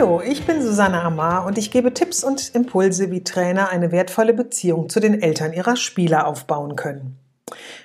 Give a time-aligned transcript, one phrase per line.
[0.00, 4.32] Hallo, ich bin Susanne Amar und ich gebe Tipps und Impulse, wie Trainer eine wertvolle
[4.32, 7.18] Beziehung zu den Eltern ihrer Spieler aufbauen können.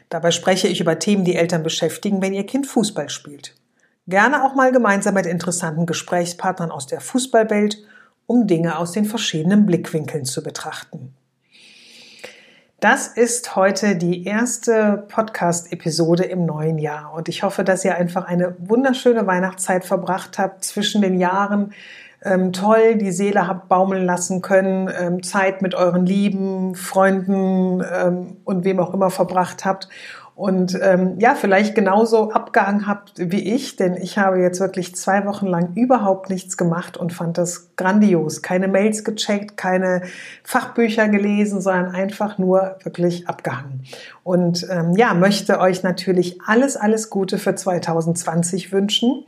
[0.07, 3.53] Dabei spreche ich über Themen, die Eltern beschäftigen, wenn ihr Kind Fußball spielt.
[4.07, 7.83] Gerne auch mal gemeinsam mit interessanten Gesprächspartnern aus der Fußballwelt,
[8.27, 11.13] um Dinge aus den verschiedenen Blickwinkeln zu betrachten.
[12.79, 18.25] Das ist heute die erste Podcast-Episode im neuen Jahr und ich hoffe, dass ihr einfach
[18.25, 21.73] eine wunderschöne Weihnachtszeit verbracht habt zwischen den Jahren,
[22.25, 28.37] ähm, toll die Seele habt baumeln lassen können, ähm, Zeit mit euren Lieben, Freunden ähm,
[28.43, 29.87] und wem auch immer verbracht habt.
[30.35, 35.25] Und ähm, ja, vielleicht genauso abgehangen habt wie ich, denn ich habe jetzt wirklich zwei
[35.25, 38.41] Wochen lang überhaupt nichts gemacht und fand das grandios.
[38.41, 40.01] Keine Mails gecheckt, keine
[40.43, 43.85] Fachbücher gelesen, sondern einfach nur wirklich abgehangen.
[44.23, 49.23] Und ähm, ja, möchte euch natürlich alles, alles Gute für 2020 wünschen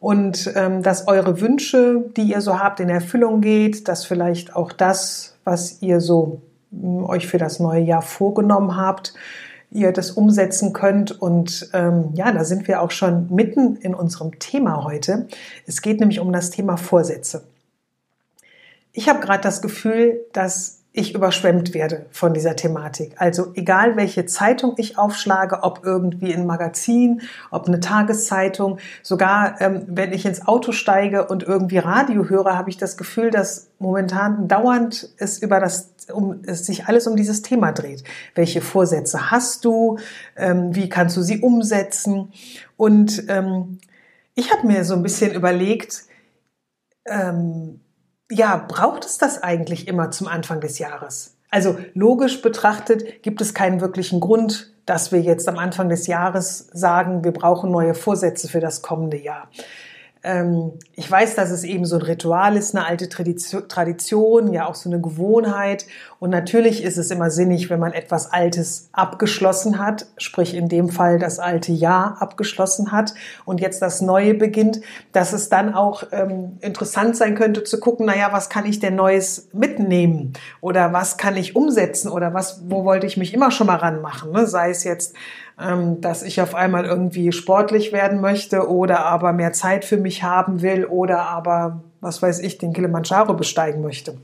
[0.00, 4.72] und ähm, dass eure Wünsche, die ihr so habt, in Erfüllung geht, dass vielleicht auch
[4.72, 9.14] das, was ihr so ähm, euch für das neue Jahr vorgenommen habt,
[9.70, 11.20] ihr das umsetzen könnt.
[11.20, 15.28] Und ähm, ja, da sind wir auch schon mitten in unserem Thema heute.
[15.66, 17.44] Es geht nämlich um das Thema Vorsätze.
[18.92, 23.12] Ich habe gerade das Gefühl, dass ich überschwemmt werde von dieser Thematik.
[23.18, 29.82] Also egal welche Zeitung ich aufschlage, ob irgendwie ein Magazin, ob eine Tageszeitung, sogar ähm,
[29.88, 34.48] wenn ich ins Auto steige und irgendwie Radio höre, habe ich das Gefühl, dass momentan
[34.48, 38.02] dauernd es über das, um es sich alles um dieses Thema dreht.
[38.34, 39.98] Welche Vorsätze hast du?
[40.34, 42.32] Ähm, wie kannst du sie umsetzen?
[42.78, 43.80] Und ähm,
[44.34, 46.04] ich habe mir so ein bisschen überlegt,
[47.04, 47.80] ähm,
[48.30, 51.36] ja, braucht es das eigentlich immer zum Anfang des Jahres?
[51.50, 56.68] Also logisch betrachtet gibt es keinen wirklichen Grund, dass wir jetzt am Anfang des Jahres
[56.72, 59.48] sagen, wir brauchen neue Vorsätze für das kommende Jahr.
[60.26, 64.74] Ähm, ich weiß, dass es eben so ein Ritual ist, eine alte Tradition, ja auch
[64.74, 65.86] so eine Gewohnheit.
[66.18, 70.88] Und natürlich ist es immer sinnig, wenn man etwas Altes abgeschlossen hat, sprich in dem
[70.88, 74.80] Fall das alte Jahr abgeschlossen hat und jetzt das Neue beginnt,
[75.12, 78.96] dass es dann auch ähm, interessant sein könnte zu gucken, naja, was kann ich denn
[78.96, 83.68] Neues mitnehmen oder was kann ich umsetzen oder was, wo wollte ich mich immer schon
[83.68, 84.48] mal ranmachen, ne?
[84.48, 85.14] sei es jetzt
[85.60, 90.22] ähm, dass ich auf einmal irgendwie sportlich werden möchte oder aber mehr Zeit für mich
[90.22, 94.18] haben will oder aber, was weiß ich, den Kilimanjaro besteigen möchte.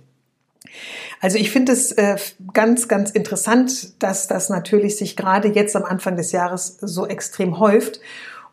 [1.20, 2.16] Also ich finde es äh,
[2.52, 7.58] ganz, ganz interessant, dass das natürlich sich gerade jetzt am Anfang des Jahres so extrem
[7.58, 8.00] häuft.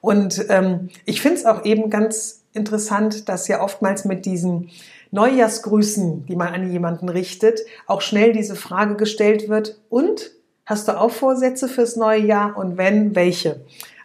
[0.02, 4.70] Und ähm, ich finde es auch eben ganz interessant, dass ja oftmals mit diesen
[5.12, 10.32] Neujahrsgrüßen, die man an jemanden richtet, auch schnell diese Frage gestellt wird, und
[10.70, 13.62] Hast du auch Vorsätze fürs neue Jahr und wenn, welche?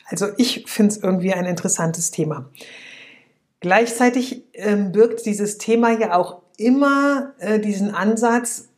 [0.06, 2.46] Also ich finde es irgendwie ein interessantes Thema.
[3.60, 8.68] Gleichzeitig ähm, birgt dieses Thema ja auch immer äh, diesen Ansatz,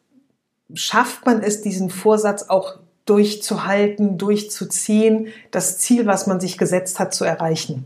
[0.75, 7.15] schafft man es, diesen Vorsatz auch durchzuhalten, durchzuziehen, das Ziel, was man sich gesetzt hat,
[7.15, 7.85] zu erreichen.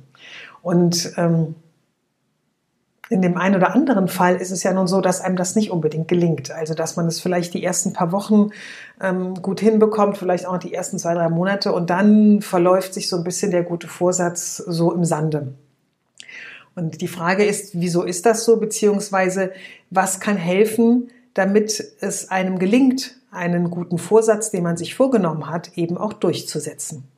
[0.62, 1.56] Und ähm,
[3.10, 5.72] in dem einen oder anderen Fall ist es ja nun so, dass einem das nicht
[5.72, 6.52] unbedingt gelingt.
[6.52, 8.50] Also dass man es vielleicht die ersten paar Wochen
[9.02, 13.16] ähm, gut hinbekommt, vielleicht auch die ersten zwei, drei Monate und dann verläuft sich so
[13.16, 15.54] ein bisschen der gute Vorsatz so im Sande.
[16.76, 19.50] Und die Frage ist, wieso ist das so, beziehungsweise
[19.90, 25.76] was kann helfen, damit es einem gelingt, einen guten Vorsatz, den man sich vorgenommen hat,
[25.76, 27.09] eben auch durchzusetzen.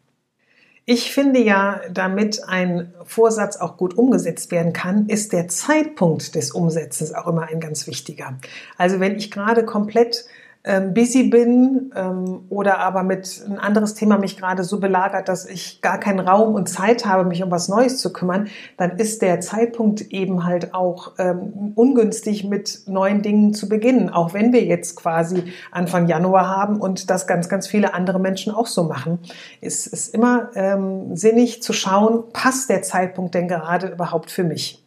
[0.84, 6.50] Ich finde ja, damit ein Vorsatz auch gut umgesetzt werden kann, ist der Zeitpunkt des
[6.50, 8.36] Umsetzens auch immer ein ganz wichtiger.
[8.78, 10.24] Also wenn ich gerade komplett
[10.64, 15.44] ähm, busy bin ähm, oder aber mit ein anderes Thema mich gerade so belagert, dass
[15.44, 19.22] ich gar keinen Raum und Zeit habe, mich um was Neues zu kümmern, dann ist
[19.22, 24.64] der Zeitpunkt eben halt auch ähm, ungünstig mit neuen Dingen zu beginnen, auch wenn wir
[24.64, 29.18] jetzt quasi Anfang Januar haben und das ganz, ganz viele andere Menschen auch so machen.
[29.60, 34.81] Es ist immer ähm, sinnig zu schauen, passt der Zeitpunkt denn gerade überhaupt für mich?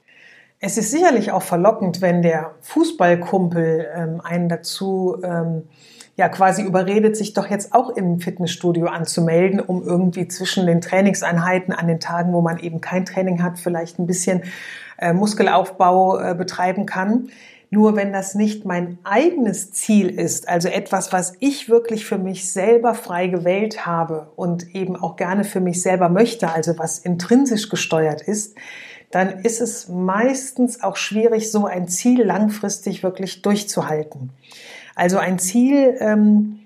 [0.59, 5.63] Es ist sicherlich auch verlockend, wenn der Fußballkumpel ähm, einen dazu ähm,
[6.15, 11.73] ja quasi überredet, sich doch jetzt auch im Fitnessstudio anzumelden, um irgendwie zwischen den Trainingseinheiten
[11.73, 14.43] an den Tagen, wo man eben kein Training hat, vielleicht ein bisschen
[14.97, 17.29] äh, Muskelaufbau äh, betreiben kann.
[17.69, 22.49] Nur wenn das nicht mein eigenes Ziel ist, also etwas, was ich wirklich für mich
[22.49, 27.67] selber frei gewählt habe und eben auch gerne für mich selber möchte, also was intrinsisch
[27.67, 28.55] gesteuert ist,
[29.15, 34.31] dann ist es meistens auch schwierig, so ein Ziel langfristig wirklich durchzuhalten.
[34.94, 36.59] Also ein Ziel, ähm,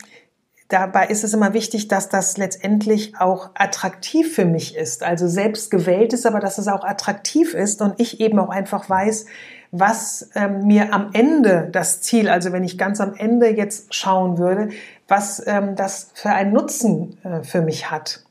[0.67, 5.03] dabei ist es immer wichtig, dass das letztendlich auch attraktiv für mich ist.
[5.03, 8.89] Also selbst gewählt ist, aber dass es auch attraktiv ist und ich eben auch einfach
[8.89, 9.27] weiß,
[9.69, 14.39] was ähm, mir am Ende das Ziel, also wenn ich ganz am Ende jetzt schauen
[14.39, 14.69] würde,
[15.07, 18.23] was ähm, das für einen Nutzen äh, für mich hat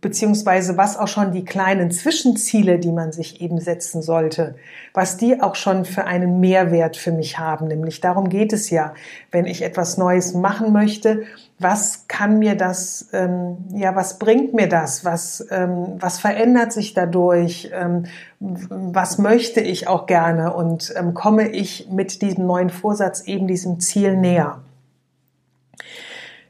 [0.00, 4.56] beziehungsweise was auch schon die kleinen Zwischenziele, die man sich eben setzen sollte,
[4.92, 7.68] was die auch schon für einen Mehrwert für mich haben.
[7.68, 8.94] Nämlich darum geht es ja,
[9.30, 11.22] wenn ich etwas Neues machen möchte,
[11.58, 16.94] was kann mir das, ähm, ja, was bringt mir das, was, ähm, was verändert sich
[16.94, 18.04] dadurch, ähm,
[18.40, 23.80] was möchte ich auch gerne und ähm, komme ich mit diesem neuen Vorsatz eben diesem
[23.80, 24.60] Ziel näher.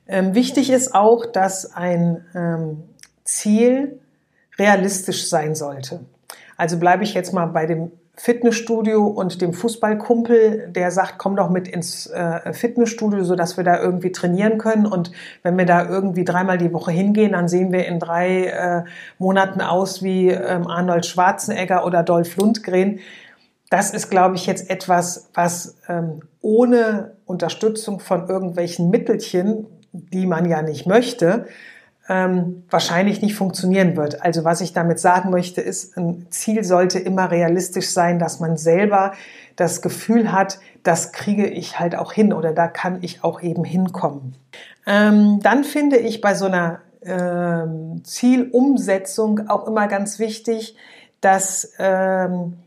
[0.07, 2.83] Ähm, wichtig ist auch, dass ein ähm,
[3.25, 4.01] Ziel
[4.59, 6.01] realistisch sein sollte.
[6.57, 11.51] Also bleibe ich jetzt mal bei dem Fitnessstudio und dem Fußballkumpel, der sagt, komm doch
[11.51, 14.87] mit ins äh, Fitnessstudio, so dass wir da irgendwie trainieren können.
[14.87, 15.11] Und
[15.43, 18.85] wenn wir da irgendwie dreimal die Woche hingehen, dann sehen wir in drei äh,
[19.19, 23.01] Monaten aus wie ähm, Arnold Schwarzenegger oder Dolph Lundgren.
[23.69, 30.49] Das ist, glaube ich, jetzt etwas, was ähm, ohne Unterstützung von irgendwelchen Mittelchen, die man
[30.49, 31.47] ja nicht möchte,
[32.09, 34.23] ähm, wahrscheinlich nicht funktionieren wird.
[34.23, 38.57] Also was ich damit sagen möchte, ist, ein Ziel sollte immer realistisch sein, dass man
[38.57, 39.13] selber
[39.57, 43.65] das Gefühl hat, das kriege ich halt auch hin oder da kann ich auch eben
[43.65, 44.35] hinkommen.
[44.87, 50.77] Ähm, dann finde ich bei so einer ähm, Zielumsetzung auch immer ganz wichtig,
[51.21, 52.59] dass ähm,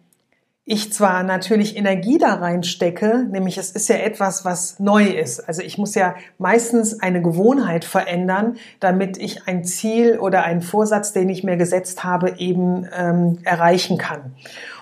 [0.69, 5.39] ich zwar natürlich Energie da reinstecke, nämlich es ist ja etwas, was neu ist.
[5.47, 11.13] Also ich muss ja meistens eine Gewohnheit verändern, damit ich ein Ziel oder einen Vorsatz,
[11.13, 14.35] den ich mir gesetzt habe, eben ähm, erreichen kann.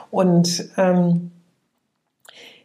[0.10, 1.30] Und ähm,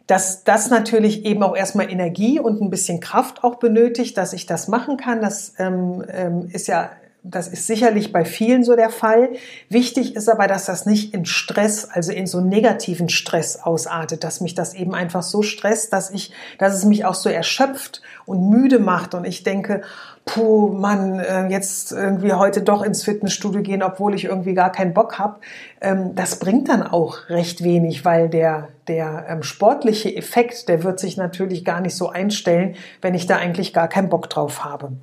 [0.07, 4.47] dass das natürlich eben auch erstmal Energie und ein bisschen Kraft auch benötigt, dass ich
[4.47, 5.21] das machen kann.
[5.21, 6.89] Das ähm, ähm, ist ja
[7.23, 9.29] das ist sicherlich bei vielen so der Fall.
[9.69, 14.41] Wichtig ist aber, dass das nicht in Stress, also in so negativen Stress ausartet, dass
[14.41, 18.49] mich das eben einfach so stresst, dass ich, dass es mich auch so erschöpft und
[18.49, 19.81] müde macht und ich denke,
[20.25, 24.93] puh, Mann, äh, jetzt irgendwie heute doch ins Fitnessstudio gehen, obwohl ich irgendwie gar keinen
[24.93, 25.39] Bock habe.
[25.79, 30.99] Ähm, das bringt dann auch recht wenig, weil der, der ähm, sportliche Effekt, der wird
[30.99, 34.93] sich natürlich gar nicht so einstellen, wenn ich da eigentlich gar keinen Bock drauf habe.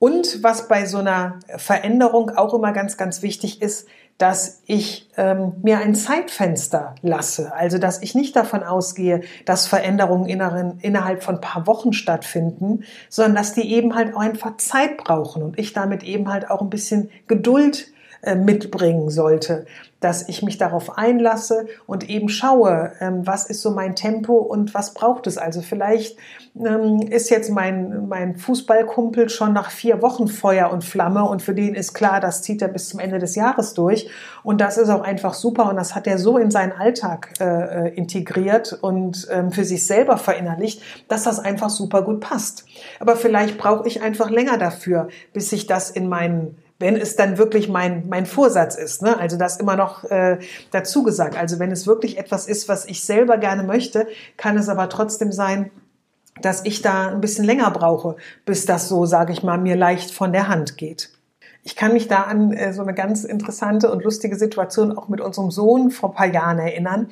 [0.00, 3.86] Und was bei so einer Veränderung auch immer ganz, ganz wichtig ist,
[4.16, 7.52] dass ich ähm, mir ein Zeitfenster lasse.
[7.54, 13.34] Also dass ich nicht davon ausgehe, dass Veränderungen inneren, innerhalb von paar Wochen stattfinden, sondern
[13.34, 16.70] dass die eben halt auch einfach Zeit brauchen und ich damit eben halt auch ein
[16.70, 17.92] bisschen Geduld
[18.36, 19.66] mitbringen sollte,
[20.00, 24.74] dass ich mich darauf einlasse und eben schaue, ähm, was ist so mein Tempo und
[24.74, 25.38] was braucht es.
[25.38, 26.16] Also vielleicht
[26.56, 31.54] ähm, ist jetzt mein, mein Fußballkumpel schon nach vier Wochen Feuer und Flamme und für
[31.54, 34.08] den ist klar, das zieht er bis zum Ende des Jahres durch
[34.42, 37.44] und das ist auch einfach super und das hat er so in seinen Alltag äh,
[37.88, 42.64] äh integriert und ähm, für sich selber verinnerlicht, dass das einfach super gut passt.
[43.00, 47.38] Aber vielleicht brauche ich einfach länger dafür, bis ich das in meinen wenn es dann
[47.38, 49.02] wirklich mein, mein Vorsatz ist.
[49.02, 49.16] Ne?
[49.16, 50.38] Also das immer noch äh,
[50.72, 51.36] dazu gesagt.
[51.36, 54.08] Also wenn es wirklich etwas ist, was ich selber gerne möchte,
[54.38, 55.70] kann es aber trotzdem sein,
[56.40, 60.10] dass ich da ein bisschen länger brauche, bis das so, sage ich mal, mir leicht
[60.10, 61.10] von der Hand geht.
[61.62, 65.20] Ich kann mich da an äh, so eine ganz interessante und lustige Situation auch mit
[65.20, 67.10] unserem Sohn vor ein paar Jahren erinnern.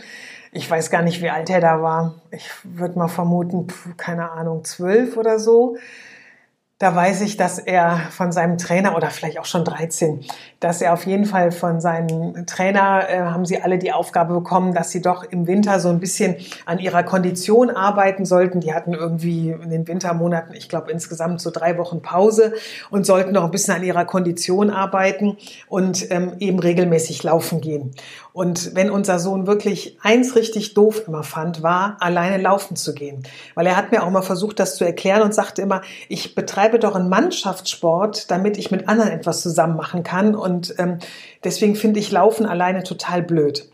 [0.51, 2.15] Ich weiß gar nicht, wie alt er da war.
[2.31, 3.67] Ich würde mal vermuten,
[3.99, 5.77] keine Ahnung, zwölf oder so
[6.79, 10.25] da weiß ich, dass er von seinem Trainer oder vielleicht auch schon 13,
[10.61, 14.75] dass er auf jeden Fall von seinem Trainer äh, haben sie alle die Aufgabe bekommen,
[14.75, 18.61] dass sie doch im Winter so ein bisschen an ihrer Kondition arbeiten sollten.
[18.61, 22.55] Die hatten irgendwie in den Wintermonaten, ich glaube insgesamt so drei Wochen Pause
[22.91, 27.93] und sollten noch ein bisschen an ihrer Kondition arbeiten und ähm, eben regelmäßig laufen gehen.
[28.33, 33.25] Und wenn unser Sohn wirklich eins richtig doof immer fand, war alleine laufen zu gehen,
[33.57, 36.68] weil er hat mir auch mal versucht, das zu erklären und sagte immer, ich betreibe
[36.69, 40.35] betreibe doch einen Mannschaftssport, damit ich mit anderen etwas zusammen machen kann.
[40.35, 40.99] Und ähm,
[41.45, 43.69] deswegen finde ich Laufen alleine total blöd.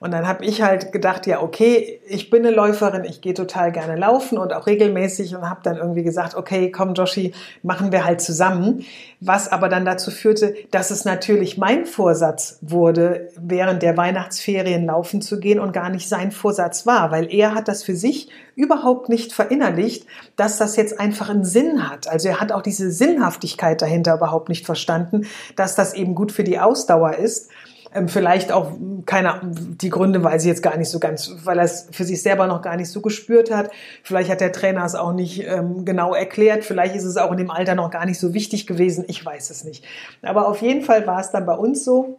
[0.00, 3.70] Und dann habe ich halt gedacht, ja, okay, ich bin eine Läuferin, ich gehe total
[3.70, 8.06] gerne laufen und auch regelmäßig und habe dann irgendwie gesagt, okay, komm Joshi, machen wir
[8.06, 8.86] halt zusammen.
[9.20, 15.20] Was aber dann dazu führte, dass es natürlich mein Vorsatz wurde, während der Weihnachtsferien laufen
[15.20, 19.10] zu gehen und gar nicht sein Vorsatz war, weil er hat das für sich überhaupt
[19.10, 22.08] nicht verinnerlicht, dass das jetzt einfach einen Sinn hat.
[22.08, 25.26] Also er hat auch diese Sinnhaftigkeit dahinter überhaupt nicht verstanden,
[25.56, 27.50] dass das eben gut für die Ausdauer ist.
[27.94, 28.72] Ähm, vielleicht auch,
[29.06, 32.22] keine, die Gründe weiß ich jetzt gar nicht so ganz, weil er es für sich
[32.22, 33.70] selber noch gar nicht so gespürt hat.
[34.02, 36.64] Vielleicht hat der Trainer es auch nicht ähm, genau erklärt.
[36.64, 39.04] Vielleicht ist es auch in dem Alter noch gar nicht so wichtig gewesen.
[39.08, 39.84] Ich weiß es nicht.
[40.22, 42.18] Aber auf jeden Fall war es dann bei uns so,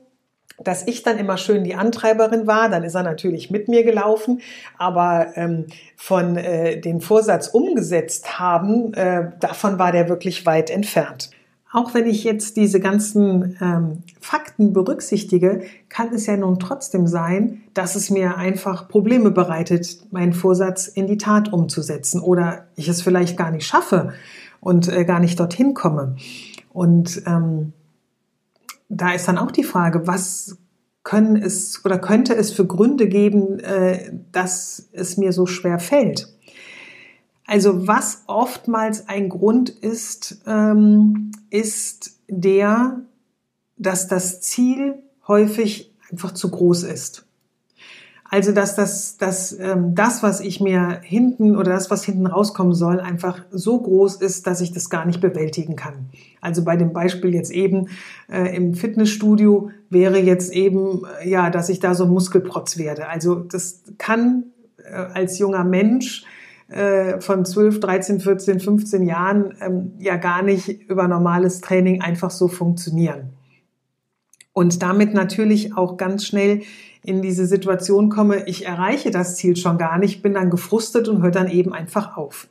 [0.64, 2.70] dass ich dann immer schön die Antreiberin war.
[2.70, 4.42] Dann ist er natürlich mit mir gelaufen,
[4.78, 11.32] aber ähm, von äh, den Vorsatz umgesetzt haben, äh, davon war der wirklich weit entfernt.
[11.74, 17.64] Auch wenn ich jetzt diese ganzen ähm, Fakten berücksichtige, kann es ja nun trotzdem sein,
[17.74, 23.02] dass es mir einfach Probleme bereitet, meinen Vorsatz in die Tat umzusetzen oder ich es
[23.02, 24.14] vielleicht gar nicht schaffe
[24.60, 26.18] und äh, gar nicht dorthin komme.
[26.74, 27.72] Und ähm,
[28.90, 30.58] da ist dann auch die Frage, was
[31.04, 36.28] können es oder könnte es für Gründe geben, äh, dass es mir so schwer fällt?
[37.52, 43.02] Also was oftmals ein Grund ist, ähm, ist der,
[43.76, 47.26] dass das Ziel häufig einfach zu groß ist.
[48.24, 52.74] Also dass das, dass, ähm, das, was ich mir hinten oder das, was hinten rauskommen
[52.74, 56.06] soll, einfach so groß ist, dass ich das gar nicht bewältigen kann.
[56.40, 57.90] Also bei dem Beispiel jetzt eben
[58.32, 63.10] äh, im Fitnessstudio wäre jetzt eben, äh, ja, dass ich da so Muskelprotz werde.
[63.10, 64.46] Also das kann
[64.86, 66.24] äh, als junger Mensch
[66.72, 72.32] äh, von 12, 13, 14, 15 Jahren ähm, ja gar nicht über normales Training einfach
[72.32, 73.34] so funktionieren.
[74.54, 76.62] Und damit natürlich auch ganz schnell
[77.04, 81.22] in diese Situation komme, ich erreiche das Ziel schon gar nicht, bin dann gefrustet und
[81.22, 82.48] höre dann eben einfach auf.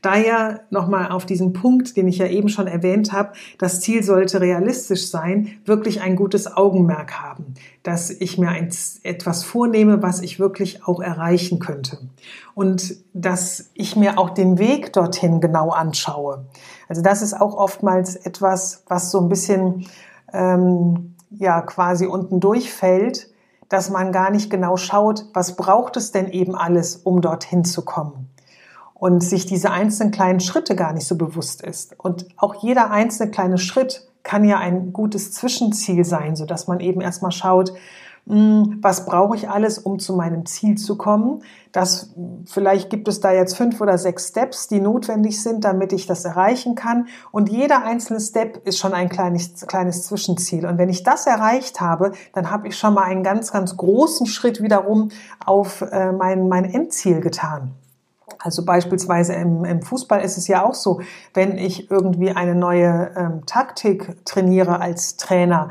[0.00, 4.40] Daher nochmal auf diesen Punkt, den ich ja eben schon erwähnt habe, das Ziel sollte
[4.40, 8.70] realistisch sein, wirklich ein gutes Augenmerk haben, dass ich mir ein,
[9.02, 11.98] etwas vornehme, was ich wirklich auch erreichen könnte.
[12.54, 16.46] Und dass ich mir auch den Weg dorthin genau anschaue.
[16.88, 19.86] Also das ist auch oftmals etwas, was so ein bisschen
[20.32, 23.30] ähm, ja quasi unten durchfällt,
[23.68, 27.82] dass man gar nicht genau schaut, was braucht es denn eben alles, um dorthin zu
[27.82, 28.31] kommen
[29.02, 31.98] und sich diese einzelnen kleinen Schritte gar nicht so bewusst ist.
[31.98, 36.78] Und auch jeder einzelne kleine Schritt kann ja ein gutes Zwischenziel sein, so dass man
[36.78, 37.72] eben erstmal schaut,
[38.28, 41.42] hm, was brauche ich alles, um zu meinem Ziel zu kommen?
[41.72, 42.14] Das,
[42.46, 46.24] vielleicht gibt es da jetzt fünf oder sechs Steps, die notwendig sind, damit ich das
[46.24, 47.08] erreichen kann.
[47.32, 50.64] Und jeder einzelne Step ist schon ein kleines, kleines Zwischenziel.
[50.64, 54.26] Und wenn ich das erreicht habe, dann habe ich schon mal einen ganz, ganz großen
[54.26, 55.08] Schritt wiederum
[55.44, 57.74] auf äh, mein, mein Endziel getan.
[58.38, 61.00] Also beispielsweise im, im, Fußball ist es ja auch so,
[61.34, 65.70] wenn ich irgendwie eine neue ähm, Taktik trainiere als Trainer,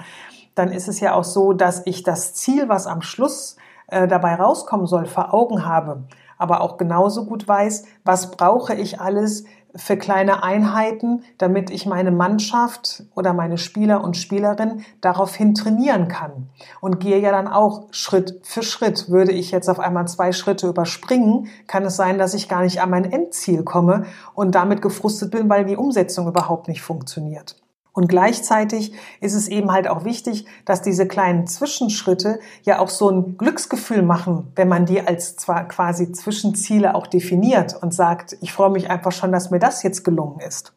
[0.56, 4.36] dann ist es ja auch so, dass ich das Ziel, was am Schluss äh, dabei
[4.36, 6.04] rauskommen soll, vor Augen habe,
[6.38, 12.12] aber auch genauso gut weiß, was brauche ich alles, für kleine Einheiten, damit ich meine
[12.12, 16.50] Mannschaft oder meine Spieler und Spielerinnen daraufhin trainieren kann.
[16.82, 19.10] Und gehe ja dann auch Schritt für Schritt.
[19.10, 22.82] Würde ich jetzt auf einmal zwei Schritte überspringen, kann es sein, dass ich gar nicht
[22.82, 27.56] an mein Endziel komme und damit gefrustet bin, weil die Umsetzung überhaupt nicht funktioniert.
[27.94, 33.10] Und gleichzeitig ist es eben halt auch wichtig, dass diese kleinen Zwischenschritte ja auch so
[33.10, 38.54] ein Glücksgefühl machen, wenn man die als zwar quasi Zwischenziele auch definiert und sagt, ich
[38.54, 40.74] freue mich einfach schon, dass mir das jetzt gelungen ist.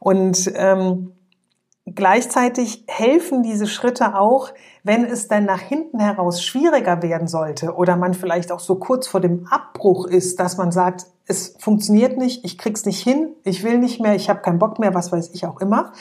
[0.00, 1.12] Und ähm,
[1.86, 4.50] gleichzeitig helfen diese Schritte auch,
[4.84, 9.06] wenn es dann nach hinten heraus schwieriger werden sollte oder man vielleicht auch so kurz
[9.06, 13.64] vor dem Abbruch ist, dass man sagt, es funktioniert nicht, ich krieg's nicht hin, ich
[13.64, 15.92] will nicht mehr, ich habe keinen Bock mehr, was weiß ich auch immer.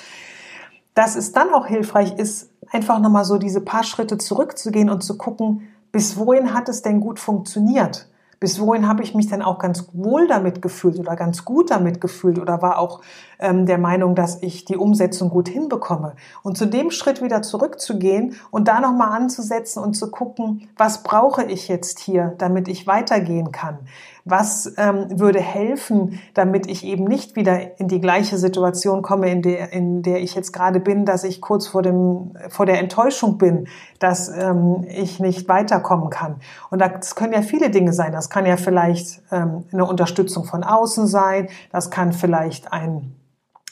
[0.94, 5.18] Dass es dann auch hilfreich ist, einfach nochmal so diese paar Schritte zurückzugehen und zu
[5.18, 8.12] gucken, bis wohin hat es denn gut funktioniert?
[8.42, 12.02] bis wohin habe ich mich denn auch ganz wohl damit gefühlt oder ganz gut damit
[12.02, 13.02] gefühlt oder war auch
[13.38, 16.16] ähm, der Meinung, dass ich die Umsetzung gut hinbekomme.
[16.42, 21.44] Und zu dem Schritt wieder zurückzugehen und da nochmal anzusetzen und zu gucken, was brauche
[21.44, 23.78] ich jetzt hier, damit ich weitergehen kann?
[24.26, 29.42] Was ähm, würde helfen, damit ich eben nicht wieder in die gleiche Situation komme, in
[29.42, 33.38] der, in der ich jetzt gerade bin, dass ich kurz vor, dem, vor der Enttäuschung
[33.38, 33.68] bin,
[34.00, 36.36] dass ähm, ich nicht weiterkommen kann.
[36.70, 38.12] Und das können ja viele Dinge sein.
[38.12, 41.50] Das kann ja vielleicht ähm, eine Unterstützung von außen sein.
[41.72, 43.16] Das kann vielleicht ein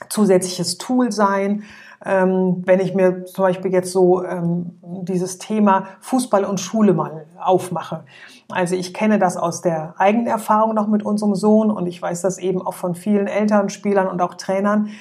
[0.07, 1.63] zusätzliches Tool sein.
[2.05, 7.25] Ähm, wenn ich mir zum Beispiel jetzt so ähm, dieses Thema Fußball und Schule mal
[7.37, 8.05] aufmache.
[8.49, 12.21] Also ich kenne das aus der eigenen Erfahrung noch mit unserem Sohn und ich weiß
[12.21, 14.91] das eben auch von vielen Eltern, Spielern und auch Trainern,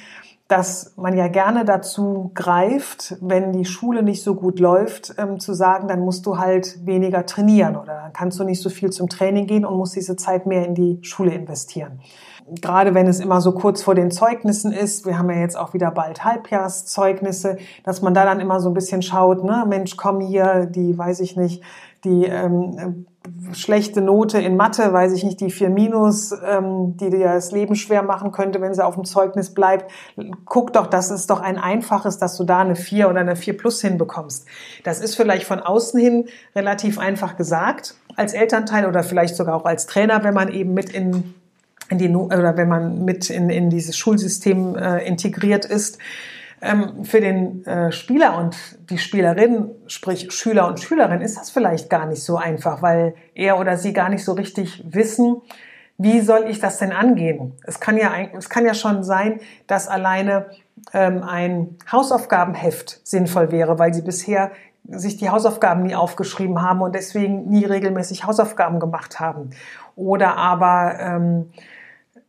[0.48, 5.52] dass man ja gerne dazu greift, wenn die Schule nicht so gut läuft, ähm, zu
[5.52, 9.08] sagen, dann musst du halt weniger trainieren oder dann kannst du nicht so viel zum
[9.08, 12.00] Training gehen und musst diese Zeit mehr in die Schule investieren.
[12.60, 15.74] Gerade wenn es immer so kurz vor den Zeugnissen ist, wir haben ja jetzt auch
[15.74, 20.20] wieder bald Halbjahreszeugnisse, dass man da dann immer so ein bisschen schaut, ne, Mensch, komm
[20.20, 21.62] hier, die weiß ich nicht,
[22.04, 23.06] die ähm,
[23.52, 27.74] schlechte Note in Mathe, weiß ich nicht, die 4 minus, ähm, die dir das Leben
[27.74, 29.90] schwer machen könnte, wenn sie auf dem Zeugnis bleibt.
[30.44, 33.56] Guck doch, das ist doch ein einfaches, dass du da eine 4 oder eine 4
[33.56, 34.46] plus hinbekommst.
[34.84, 39.64] Das ist vielleicht von außen hin relativ einfach gesagt als Elternteil oder vielleicht sogar auch
[39.64, 41.34] als Trainer, wenn man eben mit in,
[41.88, 45.98] in die, oder wenn man mit in, in dieses Schulsystem äh, integriert ist.
[46.60, 48.56] Ähm, für den äh, Spieler und
[48.90, 53.60] die Spielerin, sprich Schüler und Schülerin, ist das vielleicht gar nicht so einfach, weil er
[53.60, 55.36] oder sie gar nicht so richtig wissen,
[55.98, 57.54] wie soll ich das denn angehen?
[57.64, 60.46] Es kann ja, es kann ja schon sein, dass alleine
[60.92, 64.52] ähm, ein Hausaufgabenheft sinnvoll wäre, weil sie bisher
[64.88, 69.50] sich die Hausaufgaben nie aufgeschrieben haben und deswegen nie regelmäßig Hausaufgaben gemacht haben.
[69.96, 71.50] Oder aber ähm,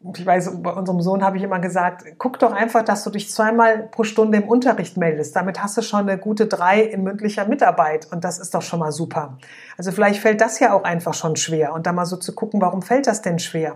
[0.02, 3.30] ich weiß, bei unserem Sohn habe ich immer gesagt, guck doch einfach, dass du dich
[3.30, 5.36] zweimal pro Stunde im Unterricht meldest.
[5.36, 8.80] Damit hast du schon eine gute drei in mündlicher Mitarbeit und das ist doch schon
[8.80, 9.38] mal super.
[9.78, 12.62] Also vielleicht fällt das ja auch einfach schon schwer und da mal so zu gucken,
[12.62, 13.76] warum fällt das denn schwer?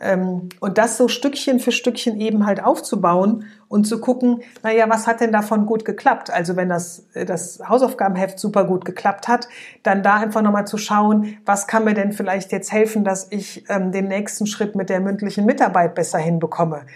[0.00, 5.06] Ähm, und das so Stückchen für Stückchen eben halt aufzubauen und zu gucken, naja, was
[5.06, 6.30] hat denn davon gut geklappt?
[6.30, 9.48] Also wenn das, äh, das Hausaufgabenheft super gut geklappt hat,
[9.84, 13.64] dann da einfach nochmal zu schauen, was kann mir denn vielleicht jetzt helfen, dass ich
[13.68, 16.86] ähm, den nächsten Schritt mit der mündlichen Mitarbeit besser hinbekomme?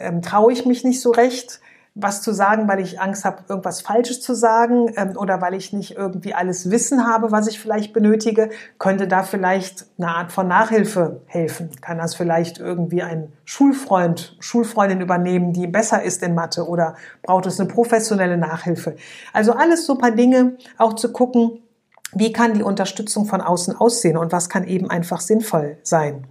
[0.00, 1.60] Ähm, Traue ich mich nicht so recht?
[2.00, 5.72] Was zu sagen, weil ich Angst habe, irgendwas Falsches zu sagen ähm, oder weil ich
[5.72, 10.46] nicht irgendwie alles Wissen habe, was ich vielleicht benötige, könnte da vielleicht eine Art von
[10.46, 11.70] Nachhilfe helfen.
[11.80, 17.46] Kann das vielleicht irgendwie ein Schulfreund, Schulfreundin übernehmen, die besser ist in Mathe oder braucht
[17.46, 18.94] es eine professionelle Nachhilfe?
[19.32, 21.62] Also alles so paar Dinge, auch zu gucken,
[22.12, 26.26] wie kann die Unterstützung von außen aussehen und was kann eben einfach sinnvoll sein.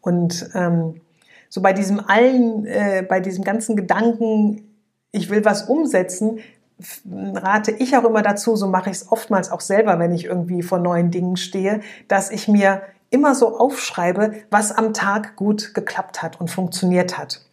[0.00, 1.00] Und ähm,
[1.48, 4.71] so bei diesem allen, äh, bei diesem ganzen Gedanken,
[5.12, 6.40] ich will was umsetzen,
[7.06, 10.62] rate ich auch immer dazu, so mache ich es oftmals auch selber, wenn ich irgendwie
[10.62, 16.22] vor neuen Dingen stehe, dass ich mir immer so aufschreibe, was am Tag gut geklappt
[16.22, 17.44] hat und funktioniert hat.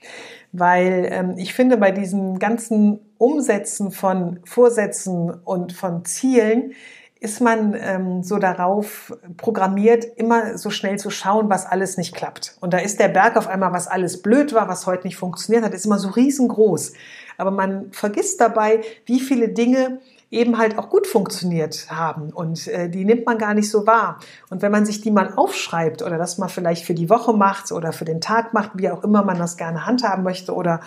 [0.51, 6.71] Weil ähm, ich finde, bei diesen ganzen Umsätzen von Vorsätzen und von Zielen
[7.19, 12.55] ist man ähm, so darauf programmiert, immer so schnell zu schauen, was alles nicht klappt.
[12.61, 15.65] Und da ist der Berg auf einmal, was alles blöd war, was heute nicht funktioniert
[15.65, 16.93] hat, ist immer so riesengroß
[17.39, 22.87] aber man vergisst dabei, wie viele Dinge eben halt auch gut funktioniert haben und äh,
[22.87, 24.19] die nimmt man gar nicht so wahr.
[24.49, 27.71] Und wenn man sich die mal aufschreibt oder das mal vielleicht für die Woche macht
[27.71, 30.81] oder für den Tag macht, wie auch immer man das gerne handhaben möchte oder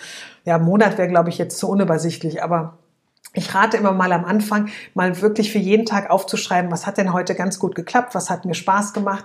[0.45, 2.79] ja, Monat wäre glaube ich jetzt zu unübersichtlich, aber
[3.35, 7.13] ich rate immer mal am Anfang, mal wirklich für jeden Tag aufzuschreiben, was hat denn
[7.13, 9.25] heute ganz gut geklappt, was hat mir Spaß gemacht.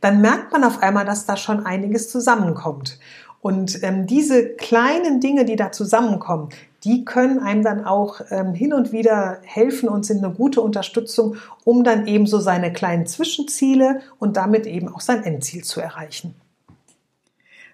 [0.00, 2.98] Dann merkt man auf einmal, dass da schon einiges zusammenkommt.
[3.40, 6.48] Und ähm, diese kleinen Dinge, die da zusammenkommen,
[6.84, 11.36] die können einem dann auch ähm, hin und wieder helfen und sind eine gute Unterstützung,
[11.64, 16.34] um dann eben so seine kleinen Zwischenziele und damit eben auch sein Endziel zu erreichen.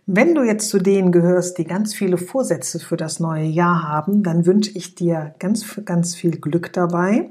[0.07, 4.23] Wenn du jetzt zu denen gehörst, die ganz viele Vorsätze für das neue Jahr haben,
[4.23, 7.31] dann wünsche ich dir ganz, ganz viel Glück dabei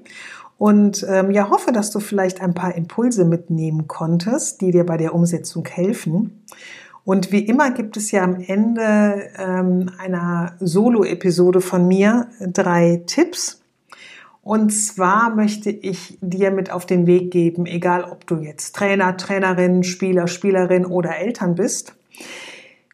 [0.58, 4.98] und ähm, ja, hoffe, dass du vielleicht ein paar Impulse mitnehmen konntest, die dir bei
[4.98, 6.44] der Umsetzung helfen.
[7.06, 13.62] Und wie immer gibt es ja am Ende ähm, einer Solo-Episode von mir drei Tipps.
[14.42, 19.18] Und zwar möchte ich dir mit auf den Weg geben, egal ob du jetzt Trainer,
[19.18, 21.96] Trainerin, Spieler, Spielerin oder Eltern bist.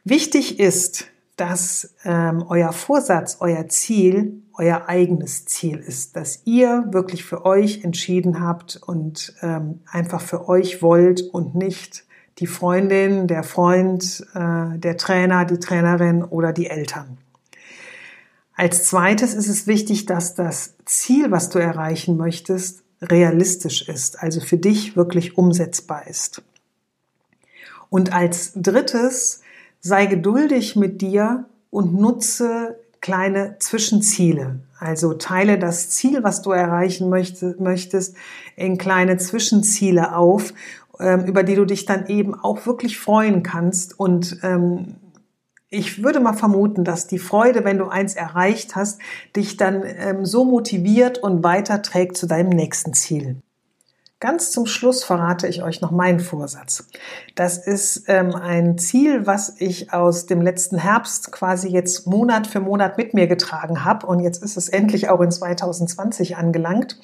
[0.10, 7.24] Wichtig ist, dass ähm, euer Vorsatz, euer Ziel, euer eigenes Ziel ist, dass ihr wirklich
[7.24, 12.06] für euch entschieden habt und ähm, einfach für euch wollt und nicht
[12.40, 17.20] die Freundin, der Freund, äh, der Trainer, die Trainerin oder die Eltern.
[18.56, 24.42] Als zweites ist es wichtig, dass das Ziel, was du erreichen möchtest, realistisch ist, also
[24.42, 26.42] für dich wirklich umsetzbar ist.
[27.92, 29.42] Und als drittes,
[29.80, 34.60] sei geduldig mit dir und nutze kleine Zwischenziele.
[34.78, 38.16] Also teile das Ziel, was du erreichen möchtest,
[38.56, 40.54] in kleine Zwischenziele auf
[41.00, 44.96] ähm, über die du dich dann eben auch wirklich freuen kannst und ähm,
[45.72, 49.00] Ich würde mal vermuten, dass die Freude, wenn du eins erreicht hast,
[49.36, 53.38] dich dann ähm, so motiviert und weiterträgt zu deinem nächsten Ziel.
[54.20, 56.90] Ganz zum Schluss verrate ich euch noch meinen Vorsatz.
[57.36, 62.60] Das ist ähm, ein Ziel, was ich aus dem letzten Herbst quasi jetzt Monat für
[62.60, 67.00] Monat mit mir getragen habe und jetzt ist es endlich auch in 2020 angelangt.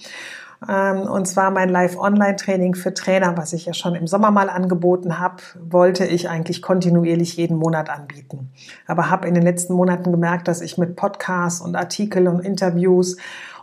[0.67, 5.17] Ähm, und zwar mein Live-Online-Training für Trainer, was ich ja schon im Sommer mal angeboten
[5.17, 8.51] habe, wollte ich eigentlich kontinuierlich jeden Monat anbieten.
[8.87, 13.15] Aber habe in den letzten Monaten gemerkt, dass ich mit Podcasts und Artikeln und Interviews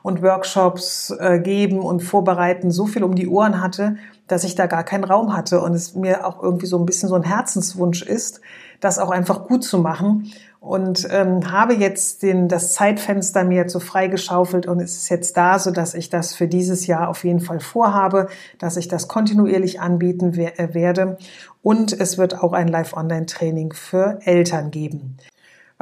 [0.02, 4.66] und Workshops äh, geben und vorbereiten so viel um die Ohren hatte, dass ich da
[4.66, 8.02] gar keinen Raum hatte und es mir auch irgendwie so ein bisschen so ein Herzenswunsch
[8.02, 8.40] ist,
[8.80, 13.80] das auch einfach gut zu machen und ähm, habe jetzt den, das Zeitfenster mir so
[13.80, 17.40] freigeschaufelt und es ist jetzt da, so dass ich das für dieses Jahr auf jeden
[17.40, 21.18] Fall vorhabe, dass ich das kontinuierlich anbieten äh, werde
[21.62, 25.16] und es wird auch ein Live-Online-Training für Eltern geben.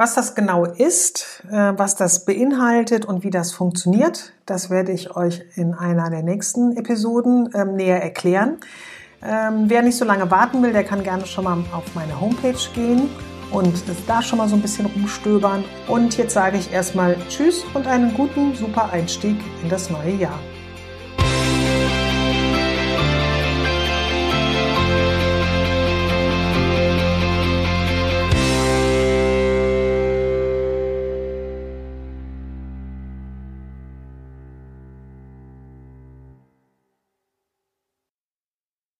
[0.01, 5.15] Was das genau ist, äh, was das beinhaltet und wie das funktioniert, das werde ich
[5.15, 8.57] euch in einer der nächsten Episoden ähm, näher erklären.
[9.21, 12.57] Ähm, wer nicht so lange warten will, der kann gerne schon mal auf meine Homepage
[12.73, 13.11] gehen
[13.51, 15.63] und da schon mal so ein bisschen rumstöbern.
[15.87, 20.39] Und jetzt sage ich erstmal Tschüss und einen guten, super Einstieg in das neue Jahr.